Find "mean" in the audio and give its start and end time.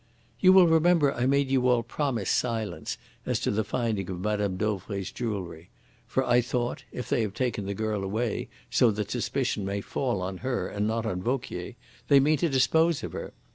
12.19-12.37